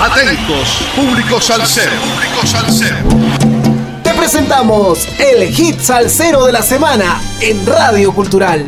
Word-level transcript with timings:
Atentos, 0.00 0.78
público 0.94 1.40
salsero. 1.40 1.90
Público 1.90 2.46
salsero. 2.46 2.96
Te 4.04 4.14
presentamos 4.14 5.08
el 5.18 5.48
hit 5.48 5.80
salsero 5.80 6.46
de 6.46 6.52
la 6.52 6.62
semana 6.62 7.20
en 7.40 7.66
Radio 7.66 8.12
Cultural. 8.12 8.64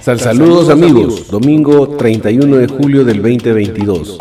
Saludos 0.00 0.70
amigos, 0.70 1.28
domingo 1.28 1.88
31 1.98 2.56
de 2.56 2.68
julio 2.68 3.04
del 3.04 3.20
2022. 3.20 4.18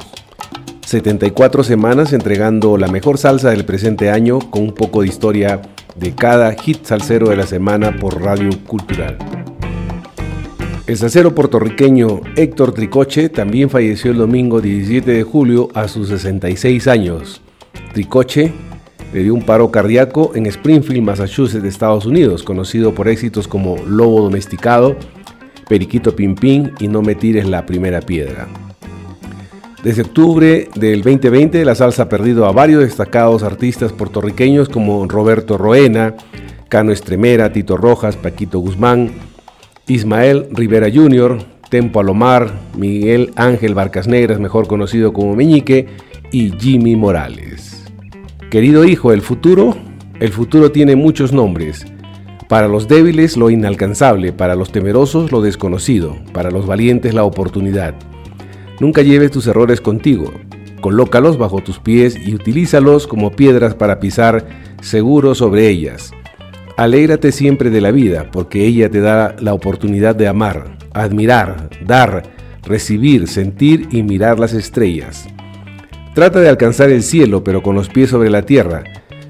74 0.86 1.64
semanas 1.64 2.12
entregando 2.12 2.76
la 2.76 2.90
mejor 2.90 3.18
salsa 3.18 3.52
del 3.52 3.64
presente 3.64 4.10
año 4.10 4.40
con 4.40 4.64
un 4.64 4.74
poco 4.74 5.04
de 5.04 5.08
historia 5.08 5.62
de 5.96 6.14
cada 6.14 6.54
hit 6.54 6.86
salsero 6.86 7.30
de 7.30 7.36
la 7.36 7.48
semana 7.48 7.98
por 8.00 8.22
Radio 8.22 8.50
Cultural. 8.66 9.18
El 10.88 10.98
salsero 10.98 11.34
puertorriqueño 11.34 12.22
Héctor 12.36 12.74
Tricoche 12.74 13.30
también 13.30 13.70
falleció 13.70 14.12
el 14.12 14.18
domingo 14.18 14.62
17 14.62 15.12
de 15.12 15.24
julio 15.24 15.70
a 15.74 15.88
sus 15.88 16.10
66 16.10 16.88
años. 16.88 17.42
Tricoche 17.94 18.52
le 19.14 19.24
dio 19.24 19.34
un 19.34 19.44
paro 19.44 19.72
cardíaco 19.72 20.32
en 20.36 20.46
Springfield, 20.48 21.04
Massachusetts, 21.04 21.66
Estados 21.66 22.06
Unidos, 22.06 22.44
conocido 22.44 22.94
por 22.94 23.08
éxitos 23.08 23.48
como 23.48 23.78
Lobo 23.86 24.22
Domesticado, 24.22 24.96
Periquito 25.68 26.16
Pimpín 26.16 26.72
y 26.80 26.88
No 26.88 27.02
me 27.02 27.16
tires 27.16 27.48
la 27.48 27.66
primera 27.66 28.02
piedra. 28.02 28.48
Desde 29.84 30.04
octubre 30.04 30.70
del 30.76 31.02
2020, 31.02 31.66
la 31.66 31.74
salsa 31.74 32.04
ha 32.04 32.10
perdido 32.10 32.46
a 32.46 32.52
varios 32.52 32.84
destacados 32.84 33.42
artistas 33.42 33.92
puertorriqueños 33.92 34.70
como 34.70 35.08
Roberto 35.08 35.58
Roena, 35.58 36.14
Cano 36.70 36.92
Estremera, 36.92 37.52
Tito 37.52 37.78
Rojas, 37.78 38.16
Paquito 38.16 38.60
Guzmán, 38.60 39.10
Ismael 39.88 40.48
Rivera 40.52 40.88
Jr., 40.94 41.40
Tempo 41.72 42.00
Alomar, 42.00 42.60
Miguel 42.78 43.32
Ángel 43.36 43.74
Barcas 43.74 44.08
Negras, 44.08 44.40
mejor 44.40 44.68
conocido 44.68 45.14
como 45.14 45.36
Meñique, 45.36 45.88
y 46.32 46.52
Jimmy 46.60 46.96
Morales. 46.96 47.84
Querido 48.52 48.86
hijo, 48.86 49.12
el 49.12 49.22
futuro, 49.22 49.76
el 50.20 50.32
futuro 50.32 50.72
tiene 50.72 50.96
muchos 50.96 51.34
nombres. 51.34 51.88
Para 52.48 52.68
los 52.68 52.88
débiles 52.88 53.36
lo 53.36 53.50
inalcanzable, 53.50 54.32
para 54.32 54.56
los 54.56 54.72
temerosos 54.72 55.32
lo 55.32 55.42
desconocido, 55.42 56.18
para 56.34 56.52
los 56.52 56.68
valientes 56.68 57.16
la 57.16 57.24
oportunidad. 57.24 57.96
Nunca 58.82 59.04
lleves 59.04 59.30
tus 59.30 59.46
errores 59.46 59.80
contigo, 59.80 60.34
colócalos 60.82 61.38
bajo 61.38 61.62
tus 61.62 61.78
pies 61.78 62.18
y 62.18 62.34
utilízalos 62.34 63.06
como 63.06 63.30
piedras 63.30 63.76
para 63.76 64.00
pisar 64.00 64.48
seguro 64.82 65.36
sobre 65.36 65.68
ellas. 65.68 66.12
Alégrate 66.78 67.32
siempre 67.32 67.70
de 67.70 67.80
la 67.80 67.92
vida, 67.92 68.32
porque 68.32 68.66
ella 68.66 68.90
te 68.90 69.00
da 69.00 69.36
la 69.40 69.54
oportunidad 69.54 70.16
de 70.16 70.28
amar, 70.28 70.80
admirar, 70.96 71.70
dar, 71.86 72.24
recibir, 72.64 73.28
sentir 73.28 73.88
y 73.92 74.02
mirar 74.02 74.40
las 74.40 74.54
estrellas. 74.54 75.28
Trata 76.16 76.40
de 76.40 76.50
alcanzar 76.50 76.90
el 76.90 77.04
cielo, 77.04 77.44
pero 77.44 77.62
con 77.62 77.76
los 77.76 77.88
pies 77.88 78.10
sobre 78.10 78.32
la 78.32 78.48
tierra, 78.48 78.84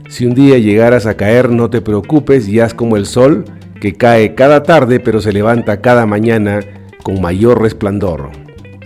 si 0.08 0.26
un 0.26 0.34
día 0.34 0.60
llegaras 0.60 1.06
a 1.06 1.18
caer, 1.18 1.50
no 1.50 1.70
te 1.70 1.82
preocupes 1.82 2.48
y 2.48 2.62
haz 2.62 2.74
como 2.74 2.96
el 2.96 3.06
sol, 3.06 3.44
que 3.82 3.96
cae 3.96 4.34
cada 4.34 4.64
tarde 4.64 5.02
pero 5.02 5.20
se 5.20 5.34
levanta 5.34 5.82
cada 5.82 6.06
mañana 6.06 6.62
con 7.04 7.20
mayor 7.20 7.62
resplandor. 7.62 8.30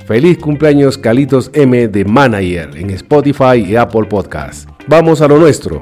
Feliz 0.06 0.38
cumpleaños 0.38 1.00
Calitos 1.00 1.50
M 1.56 1.88
de 1.88 2.06
Manager 2.06 2.70
en 2.78 2.92
Spotify 2.92 3.66
y 3.67 3.75
Apple 3.75 4.03
Podcast. 4.03 4.70
Vamos 4.86 5.20
a 5.22 5.28
lo 5.28 5.39
nuestro. 5.39 5.81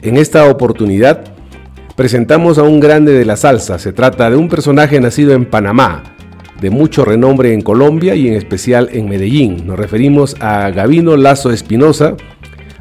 En 0.00 0.16
esta 0.16 0.48
oportunidad 0.50 1.22
presentamos 1.96 2.56
a 2.56 2.62
un 2.62 2.80
grande 2.80 3.12
de 3.12 3.26
la 3.26 3.36
salsa. 3.36 3.78
Se 3.78 3.92
trata 3.92 4.30
de 4.30 4.36
un 4.36 4.48
personaje 4.48 4.98
nacido 5.02 5.34
en 5.34 5.44
Panamá, 5.44 6.02
de 6.62 6.70
mucho 6.70 7.04
renombre 7.04 7.52
en 7.52 7.60
Colombia 7.60 8.14
y 8.14 8.26
en 8.26 8.32
especial 8.32 8.88
en 8.92 9.06
Medellín. 9.06 9.66
Nos 9.66 9.78
referimos 9.78 10.34
a 10.40 10.70
Gavino 10.70 11.18
Lazo 11.18 11.50
Espinosa, 11.50 12.16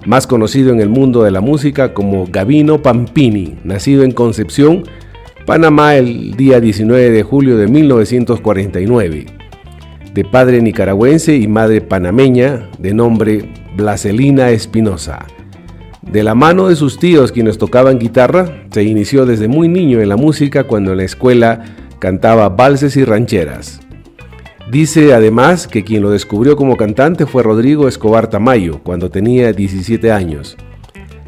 más 0.06 0.26
conocido 0.26 0.72
en 0.72 0.80
el 0.80 0.88
mundo 0.88 1.24
de 1.24 1.32
la 1.32 1.42
música 1.42 1.94
como 1.94 2.28
Gavino 2.28 2.82
Pampini, 2.82 3.58
nacido 3.66 4.04
en 4.04 4.14
Concepción, 4.14 4.84
Panamá 5.46 5.98
el 5.98 6.38
día 6.38 6.62
19 6.62 7.12
de 7.12 7.24
julio 7.24 7.58
de 7.58 7.68
1949. 7.68 9.35
De 10.16 10.24
padre 10.24 10.62
nicaragüense 10.62 11.36
y 11.36 11.46
madre 11.50 11.82
panameña, 11.82 12.70
de 12.80 12.94
nombre 12.94 13.50
Blaselina 13.76 14.50
Espinosa. 14.52 15.26
De 16.10 16.24
la 16.24 16.34
mano 16.34 16.70
de 16.70 16.78
sus 16.78 16.98
tíos 16.98 17.34
quienes 17.34 17.58
tocaban 17.58 18.00
guitarra, 18.00 18.64
se 18.72 18.86
inició 18.86 19.26
desde 19.26 19.50
muy 19.50 19.68
niño 19.68 20.00
en 20.00 20.08
la 20.08 20.16
música 20.16 20.64
cuando 20.64 20.94
en 20.94 21.00
la 21.00 21.04
escuela 21.04 21.66
cantaba 22.00 22.48
valses 22.48 22.96
y 22.96 23.04
rancheras. 23.04 23.82
Dice 24.72 25.14
además 25.14 25.68
que 25.68 25.84
quien 25.84 26.02
lo 26.02 26.12
descubrió 26.12 26.56
como 26.56 26.78
cantante 26.78 27.26
fue 27.26 27.44
Rodrigo 27.44 27.90
Escobar 27.90 28.30
Tamayo 28.30 28.82
cuando 28.84 29.12
tenía 29.12 29.52
17 29.52 30.14
años. 30.14 30.56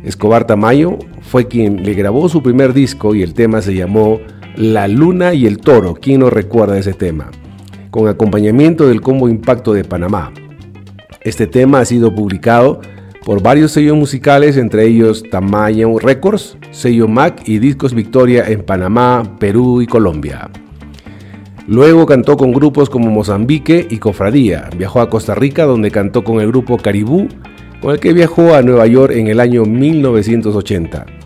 Escobar 0.05 0.47
Tamayo 0.47 0.97
fue 1.23 1.49
quien 1.49 1.83
le 1.83 1.93
grabó 1.93 2.29
su 2.29 2.41
primer 2.41 2.71
disco 2.71 3.15
y 3.15 3.21
el 3.21 3.33
tema 3.33 3.61
se 3.61 3.73
llamó 3.73 4.21
La 4.55 4.87
Luna 4.87 5.33
y 5.33 5.45
el 5.45 5.57
Toro. 5.57 5.95
¿Quién 5.95 6.21
no 6.21 6.29
recuerda 6.29 6.77
ese 6.77 6.93
tema? 6.93 7.31
Con 7.97 8.07
acompañamiento 8.07 8.87
del 8.87 9.01
combo 9.01 9.27
Impacto 9.27 9.73
de 9.73 9.83
Panamá. 9.83 10.31
Este 11.21 11.47
tema 11.47 11.79
ha 11.79 11.85
sido 11.85 12.13
publicado 12.13 12.79
por 13.25 13.41
varios 13.41 13.71
sellos 13.71 13.97
musicales, 13.97 14.55
entre 14.55 14.85
ellos 14.85 15.23
Tamayo 15.31 15.97
Records, 15.97 16.59
sello 16.69 17.07
Mac 17.07 17.41
y 17.47 17.57
Discos 17.57 17.95
Victoria 17.95 18.47
en 18.49 18.61
Panamá, 18.61 19.37
Perú 19.39 19.81
y 19.81 19.87
Colombia. 19.87 20.51
Luego 21.65 22.05
cantó 22.05 22.37
con 22.37 22.53
grupos 22.53 22.87
como 22.87 23.09
Mozambique 23.09 23.87
y 23.89 23.97
Cofradía. 23.97 24.69
Viajó 24.77 25.01
a 25.01 25.09
Costa 25.09 25.33
Rica 25.33 25.65
donde 25.65 25.89
cantó 25.89 26.23
con 26.23 26.39
el 26.39 26.49
grupo 26.49 26.77
Caribú, 26.77 27.27
con 27.81 27.93
el 27.93 27.99
que 27.99 28.13
viajó 28.13 28.53
a 28.53 28.61
Nueva 28.61 28.85
York 28.85 29.13
en 29.15 29.25
el 29.25 29.39
año 29.39 29.65
1980. 29.65 31.16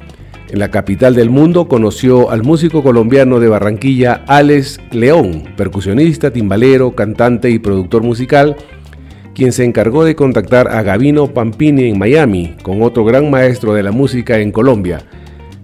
En 0.52 0.60
la 0.60 0.70
capital 0.70 1.16
del 1.16 1.30
mundo 1.30 1.70
conoció 1.70 2.30
al 2.30 2.44
músico 2.44 2.84
colombiano 2.84 3.40
de 3.40 3.48
Barranquilla 3.48 4.26
Alex 4.28 4.82
León, 4.92 5.46
percusionista, 5.56 6.32
timbalero, 6.32 6.94
cantante 6.94 7.50
y 7.50 7.58
productor 7.58 8.04
musical, 8.04 8.58
quien 9.34 9.54
se 9.54 9.64
encargó 9.64 10.04
de 10.04 10.18
contactar 10.18 10.68
a 10.68 10.84
Gavino 10.84 11.34
Pampini 11.34 11.86
en 11.86 11.98
Miami, 11.98 12.58
con 12.64 12.82
otro 12.82 13.06
gran 13.06 13.32
maestro 13.32 13.74
de 13.74 13.82
la 13.82 13.94
música 13.94 14.40
en 14.40 14.52
Colombia. 14.52 15.04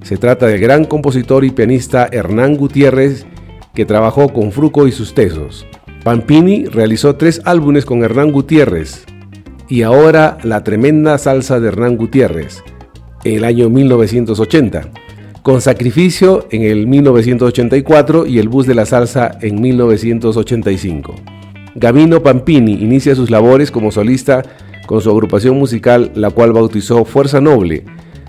Se 0.04 0.16
trata 0.16 0.48
del 0.48 0.62
gran 0.62 0.86
compositor 0.86 1.44
y 1.44 1.52
pianista 1.52 2.08
Hernán 2.10 2.56
Gutiérrez, 2.56 3.26
que 3.74 3.86
trabajó 3.86 4.32
con 4.32 4.54
Fruco 4.54 4.88
y 4.88 4.94
sus 4.94 5.14
tesos. 5.14 5.68
Pampini 6.06 6.64
realizó 6.64 7.18
tres 7.18 7.42
álbumes 7.44 7.84
con 7.84 8.06
Hernán 8.06 8.32
Gutiérrez 8.32 9.04
y 9.68 9.82
ahora 9.82 10.38
la 10.44 10.64
tremenda 10.64 11.18
salsa 11.18 11.60
de 11.60 11.68
Hernán 11.68 11.98
Gutiérrez 11.98 12.64
en 13.28 13.36
el 13.36 13.44
año 13.44 13.70
1980, 13.70 14.90
con 15.44 15.62
Sacrificio 15.62 16.48
en 16.52 16.64
el 16.64 16.88
1984 16.88 18.26
y 18.26 18.40
El 18.40 18.50
Bus 18.50 18.66
de 18.66 18.76
la 18.76 18.86
Salsa 18.86 19.38
en 19.42 19.62
1985. 19.62 21.16
Gavino 21.76 22.24
Pampini 22.24 22.74
inicia 22.74 23.16
sus 23.16 23.30
labores 23.30 23.70
como 23.70 23.92
solista 23.92 24.44
con 24.88 25.02
su 25.02 25.10
agrupación 25.12 25.58
musical, 25.58 26.12
la 26.16 26.30
cual 26.30 26.54
bautizó 26.54 27.06
Fuerza 27.06 27.42
Noble, 27.42 27.84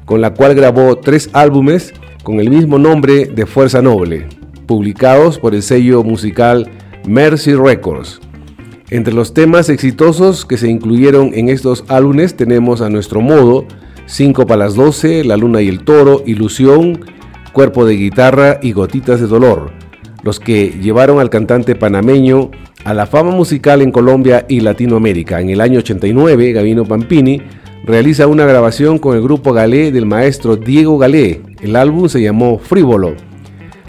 con 0.04 0.20
la 0.20 0.34
cual 0.34 0.54
grabó 0.54 0.96
tres 0.96 1.30
álbumes 1.32 1.94
con 2.24 2.40
el 2.40 2.50
mismo 2.50 2.78
nombre 2.78 3.26
de 3.26 3.46
Fuerza 3.46 3.80
Noble, 3.80 4.26
publicados 4.66 5.38
por 5.38 5.54
el 5.54 5.62
sello 5.62 6.02
musical 6.02 6.68
Mercy 7.06 7.54
Records. 7.54 8.20
Entre 8.90 9.14
los 9.14 9.32
temas 9.32 9.68
exitosos 9.68 10.44
que 10.44 10.56
se 10.56 10.68
incluyeron 10.68 11.32
en 11.34 11.50
estos 11.50 11.84
álbumes 11.88 12.36
tenemos 12.36 12.80
a 12.80 12.90
nuestro 12.90 13.20
modo, 13.20 13.66
5 14.08 14.46
para 14.46 14.64
las 14.64 14.74
12, 14.74 15.22
La 15.24 15.36
Luna 15.36 15.60
y 15.60 15.68
el 15.68 15.84
Toro, 15.84 16.22
Ilusión, 16.24 17.04
Cuerpo 17.52 17.84
de 17.84 17.94
Guitarra 17.94 18.58
y 18.62 18.72
Gotitas 18.72 19.20
de 19.20 19.26
Dolor, 19.26 19.70
los 20.22 20.40
que 20.40 20.70
llevaron 20.80 21.20
al 21.20 21.28
cantante 21.28 21.76
panameño 21.76 22.50
a 22.84 22.94
la 22.94 23.06
fama 23.06 23.32
musical 23.32 23.82
en 23.82 23.92
Colombia 23.92 24.46
y 24.48 24.60
Latinoamérica. 24.60 25.42
En 25.42 25.50
el 25.50 25.60
año 25.60 25.80
89, 25.80 26.52
Gavino 26.52 26.84
Pampini 26.84 27.42
realiza 27.84 28.26
una 28.26 28.46
grabación 28.46 28.98
con 28.98 29.14
el 29.14 29.22
grupo 29.22 29.52
Galé 29.52 29.92
del 29.92 30.06
maestro 30.06 30.56
Diego 30.56 30.96
Galé. 30.96 31.42
El 31.60 31.76
álbum 31.76 32.08
se 32.08 32.22
llamó 32.22 32.58
Frívolo 32.58 33.14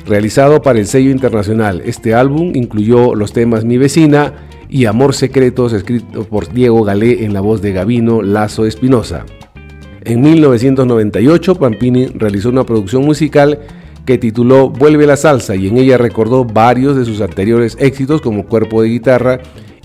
realizado 0.06 0.62
para 0.62 0.80
el 0.80 0.88
sello 0.88 1.12
internacional. 1.12 1.81
Este 1.86 2.13
álbum 2.13 2.51
incluyó 2.56 3.15
los 3.15 3.31
temas 3.31 3.63
Mi 3.63 3.77
vecina 3.77 4.33
y 4.68 4.86
Amor 4.86 5.13
Secretos, 5.13 5.72
escrito 5.72 6.25
por 6.25 6.51
Diego 6.51 6.83
Galé 6.83 7.24
en 7.24 7.33
la 7.33 7.42
voz 7.42 7.62
de 7.62 7.72
Gavino 7.72 8.22
Lazo 8.22 8.65
Espinosa. 8.65 9.25
En 10.09 10.21
1998, 10.21 11.53
Pampini 11.53 12.07
realizó 12.07 12.50
una 12.50 12.63
producción 12.63 13.06
musical 13.06 13.59
que 14.06 14.17
tituló 14.17 14.71
Vuelve 14.71 15.06
la 15.06 15.15
salsa 15.15 15.56
y 15.56 15.67
en 15.67 15.77
ella 15.77 16.00
recordó 16.00 16.45
varios 16.45 16.97
de 16.97 17.06
sus 17.06 17.21
anteriores 17.21 17.77
éxitos 17.79 18.19
como 18.19 18.47
Cuerpo 18.47 18.81
de 18.81 18.89
Guitarra 18.89 19.39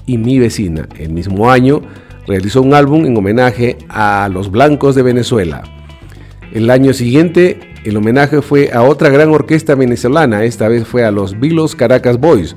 y 0.06 0.16
Mi 0.16 0.38
vecina. 0.38 0.88
El 0.98 1.12
mismo 1.12 1.50
año 1.50 1.82
realizó 2.26 2.62
un 2.62 2.72
álbum 2.72 3.04
en 3.04 3.14
homenaje 3.18 3.76
a 3.90 4.30
los 4.32 4.50
blancos 4.50 4.94
de 4.94 5.02
Venezuela. 5.02 5.62
El 6.54 6.70
año 6.70 6.94
siguiente 6.94 7.60
El 7.84 7.98
homenaje 7.98 8.40
fue 8.40 8.72
a 8.72 8.82
otra 8.82 9.10
gran 9.10 9.28
orquesta 9.28 9.74
venezolana, 9.74 10.44
esta 10.44 10.68
vez 10.68 10.86
fue 10.86 11.04
a 11.04 11.10
los 11.10 11.38
Vilos 11.38 11.76
Caracas 11.76 12.18
Boys. 12.18 12.56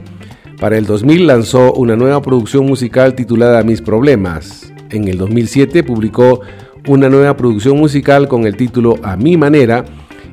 Para 0.58 0.78
el 0.78 0.86
2000 0.86 1.28
lanzó 1.28 1.74
una 1.74 1.98
nueva 1.98 2.22
producción 2.22 2.66
musical 2.66 3.14
titulada 3.14 3.62
Mis 3.64 3.82
Problemas. 3.82 4.72
En 4.90 5.10
el 5.10 5.18
2007 5.18 5.84
publicó 5.84 6.40
una 6.88 7.10
nueva 7.10 7.38
producción 7.38 7.78
musical 7.78 8.28
con 8.28 8.48
el 8.48 8.58
título 8.58 8.96
A 9.04 9.16
mi 9.16 9.38
manera 9.38 9.86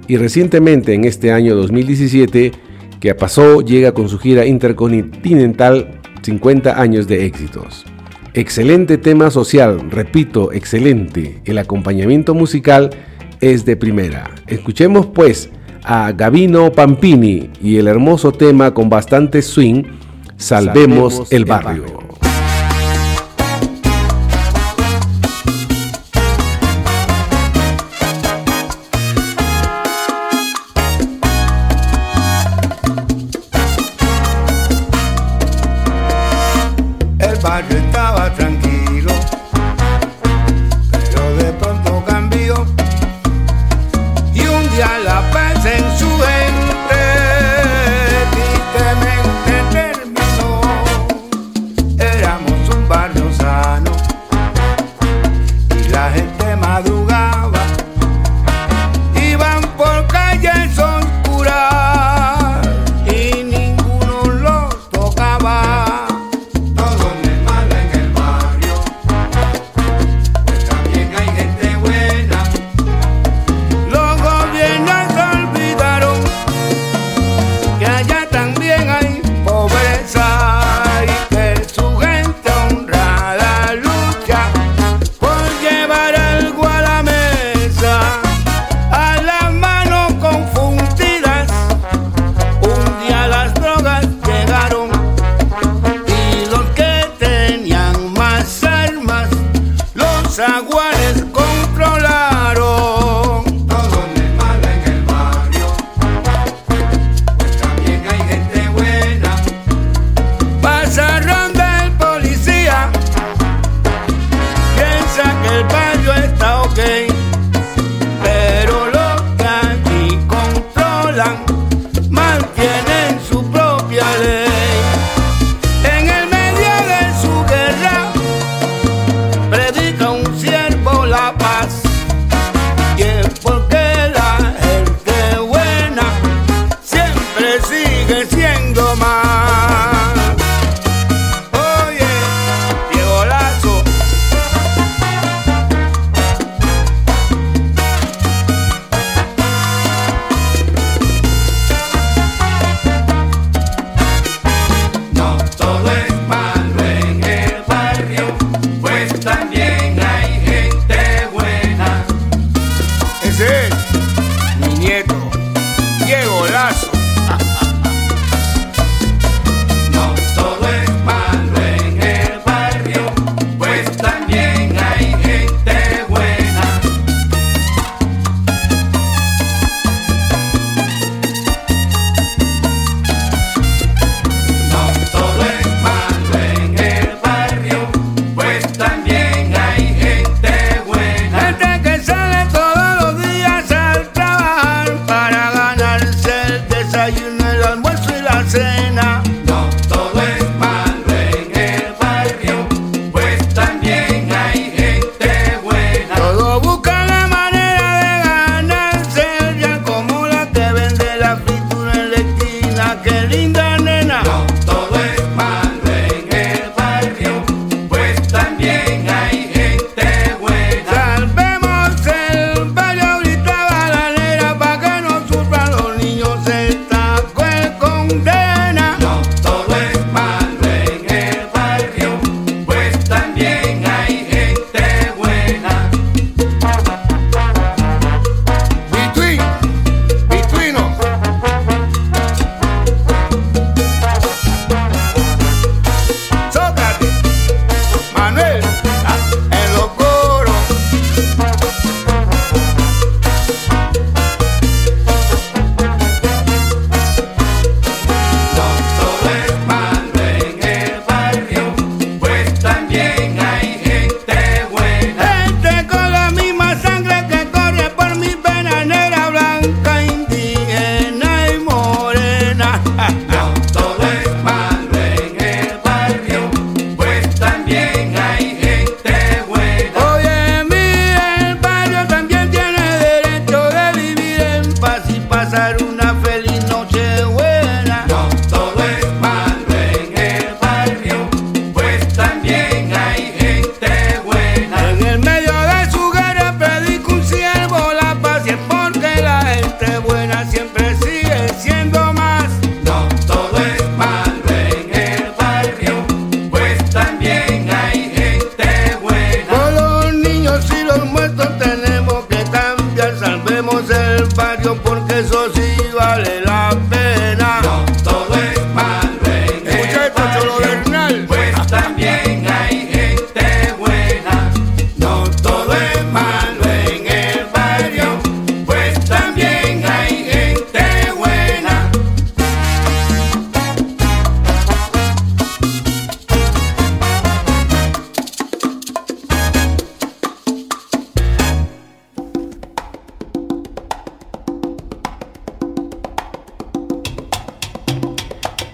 y 0.07 0.17
recientemente 0.17 0.95
en 0.95 1.05
este 1.05 1.33
año 1.33 1.55
2017 1.57 2.53
que 3.01 3.15
pasó 3.15 3.61
llega 3.61 3.93
con 3.93 4.09
su 4.09 4.19
gira 4.19 4.47
intercontinental 4.47 6.01
50 6.23 6.81
años 6.81 7.07
de 7.07 7.27
éxitos. 7.27 7.85
Excelente 8.33 8.99
tema 8.99 9.31
social, 9.31 9.91
repito, 9.91 10.53
excelente. 10.53 11.41
El 11.45 11.59
acompañamiento 11.59 12.35
musical 12.35 12.91
es 13.41 13.65
de 13.65 13.77
primera. 13.77 14.31
Escuchemos 14.47 15.07
pues 15.07 15.51
a 15.85 16.13
Gavino 16.13 16.73
Pampini 16.73 17.51
y 17.63 17.77
el 17.77 17.89
hermoso 17.89 18.33
tema 18.33 18.73
con 18.73 18.89
bastante 18.89 19.43
swing, 19.43 19.85
Salvemos, 20.37 21.31
el 21.31 21.45
barrio. 21.45 22.04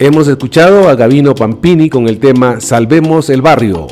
Hemos 0.02 0.28
escuchado 0.28 0.88
a 0.88 0.95
Gavino 0.95 1.35
Pampini 1.35 1.90
con 1.90 2.09
el 2.09 2.21
tema 2.21 2.59
Salvemos 2.62 3.28
el 3.28 3.42
Barrio. 3.42 3.87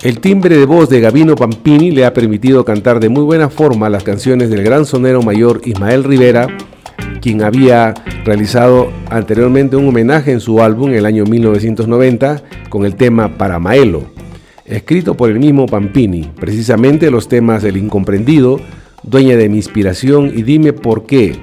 El 0.00 0.20
timbre 0.20 0.56
de 0.56 0.64
voz 0.64 0.88
de 0.90 1.00
Gavino 1.00 1.34
Pampini 1.34 1.90
le 1.90 2.06
ha 2.06 2.14
permitido 2.14 2.64
cantar 2.64 3.00
de 3.00 3.08
muy 3.08 3.24
buena 3.24 3.48
forma 3.48 3.90
las 3.90 4.04
canciones 4.04 4.48
del 4.48 4.62
gran 4.62 4.86
sonero 4.86 5.20
mayor 5.20 5.60
Ismael 5.64 6.04
Rivera, 6.04 6.46
quien 7.20 7.42
había 7.42 7.94
realizado 8.24 8.92
anteriormente 9.10 9.74
un 9.74 9.88
homenaje 9.88 10.30
en 10.30 10.38
su 10.38 10.62
álbum 10.62 10.90
en 10.90 10.98
el 10.98 11.06
año 11.06 11.24
1990 11.24 12.40
con 12.68 12.86
el 12.86 12.94
tema 12.94 13.36
Para 13.36 13.58
Maelo, 13.58 14.04
escrito 14.64 15.16
por 15.16 15.30
el 15.30 15.40
mismo 15.40 15.66
Pampini, 15.66 16.30
precisamente 16.38 17.10
los 17.10 17.26
temas 17.26 17.64
El 17.64 17.76
Incomprendido, 17.76 18.60
Dueña 19.02 19.36
de 19.36 19.48
mi 19.48 19.56
inspiración 19.56 20.30
y 20.32 20.44
Dime 20.44 20.72
por 20.72 21.06
qué, 21.06 21.34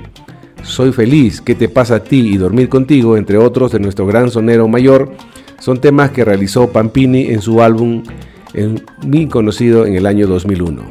soy 0.63 0.91
feliz, 0.91 1.41
¿qué 1.41 1.55
te 1.55 1.69
pasa 1.69 1.95
a 1.95 2.03
ti? 2.03 2.19
y 2.19 2.37
dormir 2.37 2.69
contigo, 2.69 3.17
entre 3.17 3.37
otros 3.37 3.71
de 3.71 3.79
nuestro 3.79 4.05
gran 4.05 4.29
sonero 4.29 4.67
mayor, 4.67 5.11
son 5.59 5.79
temas 5.79 6.11
que 6.11 6.25
realizó 6.25 6.71
Pampini 6.71 7.27
en 7.27 7.41
su 7.41 7.61
álbum 7.61 8.03
en, 8.53 8.83
muy 9.05 9.27
conocido 9.27 9.85
en 9.85 9.95
el 9.95 10.05
año 10.05 10.27
2001. 10.27 10.81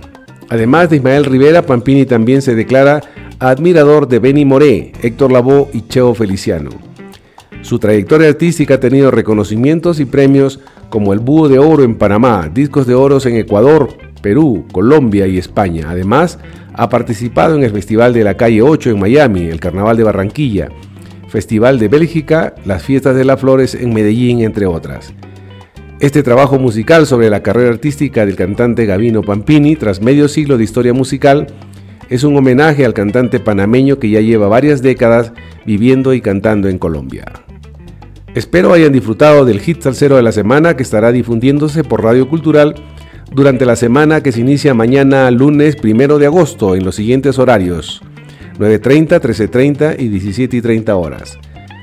Además 0.50 0.90
de 0.90 0.96
Ismael 0.96 1.24
Rivera, 1.24 1.62
Pampini 1.62 2.06
también 2.06 2.42
se 2.42 2.54
declara 2.54 3.02
admirador 3.38 4.08
de 4.08 4.18
Benny 4.18 4.44
Moré, 4.44 4.92
Héctor 5.02 5.32
Lavoe 5.32 5.68
y 5.72 5.82
Cheo 5.88 6.14
Feliciano. 6.14 6.70
Su 7.62 7.78
trayectoria 7.78 8.28
artística 8.28 8.74
ha 8.74 8.80
tenido 8.80 9.10
reconocimientos 9.10 10.00
y 10.00 10.04
premios 10.04 10.60
como 10.88 11.12
el 11.12 11.18
Búho 11.18 11.48
de 11.48 11.58
Oro 11.58 11.82
en 11.82 11.96
Panamá, 11.96 12.50
Discos 12.52 12.86
de 12.86 12.94
Oro 12.94 13.18
en 13.24 13.36
Ecuador, 13.36 13.90
Perú, 14.18 14.66
Colombia 14.72 15.26
y 15.26 15.38
España. 15.38 15.86
Además, 15.90 16.38
ha 16.74 16.88
participado 16.88 17.56
en 17.56 17.64
el 17.64 17.72
Festival 17.72 18.12
de 18.12 18.24
la 18.24 18.36
Calle 18.36 18.62
8 18.62 18.90
en 18.90 19.00
Miami, 19.00 19.46
el 19.46 19.60
Carnaval 19.60 19.96
de 19.96 20.04
Barranquilla, 20.04 20.68
Festival 21.28 21.78
de 21.78 21.88
Bélgica, 21.88 22.54
las 22.64 22.82
Fiestas 22.82 23.16
de 23.16 23.24
las 23.24 23.40
Flores 23.40 23.74
en 23.74 23.92
Medellín, 23.92 24.40
entre 24.40 24.66
otras. 24.66 25.12
Este 26.00 26.22
trabajo 26.22 26.58
musical 26.58 27.06
sobre 27.06 27.28
la 27.28 27.42
carrera 27.42 27.70
artística 27.70 28.24
del 28.24 28.36
cantante 28.36 28.86
Gavino 28.86 29.22
Pampini, 29.22 29.74
tras 29.74 30.00
medio 30.00 30.28
siglo 30.28 30.56
de 30.56 30.64
historia 30.64 30.94
musical, 30.94 31.48
es 32.08 32.24
un 32.24 32.36
homenaje 32.36 32.84
al 32.84 32.94
cantante 32.94 33.40
panameño 33.40 33.98
que 33.98 34.08
ya 34.08 34.20
lleva 34.20 34.48
varias 34.48 34.80
décadas 34.80 35.32
viviendo 35.66 36.14
y 36.14 36.20
cantando 36.20 36.68
en 36.68 36.78
Colombia. 36.78 37.24
Espero 38.34 38.72
hayan 38.72 38.92
disfrutado 38.92 39.44
del 39.44 39.60
hit 39.60 39.82
salsero 39.82 40.16
de 40.16 40.22
la 40.22 40.32
semana 40.32 40.76
que 40.76 40.84
estará 40.84 41.10
difundiéndose 41.10 41.82
por 41.82 42.04
Radio 42.04 42.28
Cultural 42.28 42.76
durante 43.30 43.66
la 43.66 43.76
semana 43.76 44.22
que 44.22 44.32
se 44.32 44.40
inicia 44.40 44.74
mañana 44.74 45.30
lunes 45.30 45.76
1 45.82 46.18
de 46.18 46.26
agosto 46.26 46.74
en 46.74 46.84
los 46.84 46.94
siguientes 46.94 47.38
horarios 47.38 48.02
9.30, 48.58 49.20
13.30 49.20 49.96
y 49.98 50.08
17.30 50.08 50.90
horas. 50.90 51.38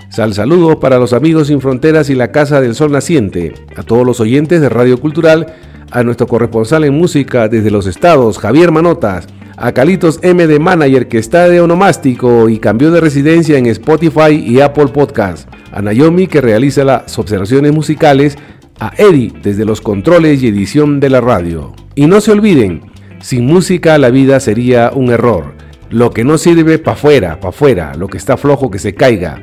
Sal 0.10 0.34
saludos 0.34 0.78
para 0.78 0.98
los 0.98 1.14
amigos 1.14 1.48
sin 1.48 1.62
fronteras 1.62 2.10
y 2.10 2.16
la 2.16 2.32
Casa 2.32 2.62
del 2.62 2.76
Sol 2.76 2.92
Naciente, 2.92 3.54
a 3.76 3.84
todos 3.84 4.06
los 4.06 4.20
oyentes 4.20 4.62
de 4.62 4.70
Radio 4.70 5.00
Cultural, 5.00 5.54
a 5.92 6.04
nuestro 6.04 6.28
corresponsal 6.28 6.84
en 6.84 6.94
música 6.94 7.48
desde 7.48 7.72
los 7.72 7.88
estados, 7.88 8.38
Javier 8.38 8.72
Manotas, 8.72 9.28
a 9.58 9.72
Calitos 9.72 10.20
M 10.22 10.48
de 10.48 10.60
Manager 10.60 11.08
que 11.08 11.18
está 11.18 11.48
de 11.48 11.62
onomástico 11.62 12.50
y 12.50 12.60
cambió 12.60 12.92
de 12.92 13.02
residencia 13.02 13.58
en 13.58 13.68
Spotify 13.68 14.32
y 14.32 14.60
Apple 14.60 14.88
Podcast, 14.88 15.48
a 15.72 15.82
Naomi 15.82 16.28
que 16.28 16.42
realiza 16.42 16.84
las 16.84 17.18
observaciones 17.18 17.74
musicales, 17.74 18.38
a 18.80 18.94
Eddie 18.98 19.34
desde 19.42 19.66
los 19.66 19.82
controles 19.82 20.42
y 20.44 20.48
edición 20.48 21.00
de 21.00 21.10
la 21.10 21.22
radio. 21.22 21.74
Y 21.96 22.08
no 22.08 22.22
se 22.22 22.32
olviden, 22.32 22.82
sin 23.22 23.46
música 23.46 23.98
la 23.98 24.10
vida 24.10 24.40
sería 24.40 24.92
un 24.94 25.12
error. 25.12 25.56
Lo 25.90 26.12
que 26.12 26.24
no 26.24 26.38
sirve 26.38 26.80
pa' 26.80 26.96
fuera, 26.96 27.40
pa' 27.40 27.52
fuera, 27.52 27.96
lo 27.96 28.08
que 28.08 28.18
está 28.18 28.38
flojo 28.38 28.70
que 28.70 28.80
se 28.80 28.96
caiga. 28.96 29.42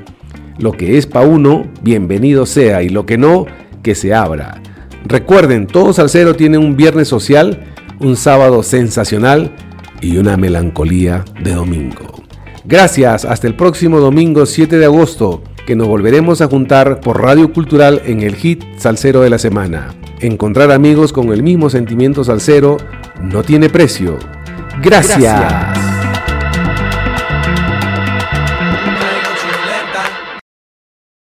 Lo 0.58 0.72
que 0.72 0.98
es 0.98 1.06
pa' 1.06 1.22
uno, 1.22 1.66
bienvenido 1.82 2.46
sea, 2.46 2.82
y 2.82 2.88
lo 2.88 3.06
que 3.06 3.16
no, 3.16 3.46
que 3.82 3.94
se 3.94 4.12
abra. 4.14 4.60
Recuerden, 5.04 5.66
todo 5.66 5.92
salsero 5.92 6.36
tiene 6.36 6.58
un 6.58 6.76
viernes 6.76 7.08
social, 7.08 7.64
un 8.00 8.16
sábado 8.16 8.62
sensacional 8.62 9.52
y 10.00 10.16
una 10.16 10.36
melancolía 10.36 11.24
de 11.42 11.54
domingo. 11.54 12.22
Gracias, 12.64 13.24
hasta 13.24 13.46
el 13.46 13.56
próximo 13.56 13.98
domingo 13.98 14.46
7 14.46 14.78
de 14.78 14.84
agosto, 14.84 15.42
que 15.72 15.76
nos 15.76 15.88
volveremos 15.88 16.42
a 16.42 16.48
juntar 16.48 17.00
por 17.00 17.22
Radio 17.22 17.50
Cultural 17.50 18.02
en 18.04 18.20
el 18.20 18.34
hit 18.34 18.62
salsero 18.76 19.22
de 19.22 19.30
la 19.30 19.38
semana. 19.38 19.94
Encontrar 20.20 20.70
amigos 20.70 21.14
con 21.14 21.32
el 21.32 21.42
mismo 21.42 21.70
sentimiento 21.70 22.24
salsero 22.24 22.76
no 23.22 23.42
tiene 23.42 23.70
precio. 23.70 24.18
Gracias. 24.82 25.71